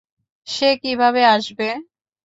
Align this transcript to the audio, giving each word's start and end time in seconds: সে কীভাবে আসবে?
সে 0.47 0.69
কীভাবে 0.81 1.21
আসবে? 1.27 1.67